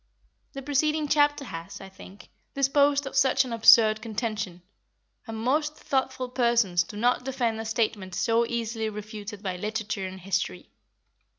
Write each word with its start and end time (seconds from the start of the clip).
The 0.53 0.63
preceding 0.63 1.07
chapter 1.07 1.45
has, 1.45 1.79
I 1.79 1.87
think, 1.87 2.29
disposed 2.55 3.05
of 3.05 3.15
such 3.15 3.45
an 3.45 3.53
absurd 3.53 4.01
contention, 4.01 4.63
and 5.27 5.37
most 5.37 5.75
thoughtful 5.75 6.27
persons 6.29 6.81
do 6.81 6.97
not 6.97 7.23
defend 7.23 7.59
a 7.59 7.65
statement 7.65 8.15
so 8.15 8.43
easily 8.47 8.89
refuted 8.89 9.43
by 9.43 9.57
literature 9.57 10.07
and 10.07 10.19
history. 10.19 10.71